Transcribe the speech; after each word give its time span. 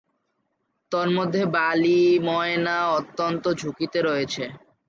তন্মধ্যে, 0.91 1.41
বালি 1.55 1.99
ময়না 2.27 2.77
অত্যন্ত 2.97 3.43
ঝুঁকিতে 3.59 3.99
রয়েছে। 4.01 4.43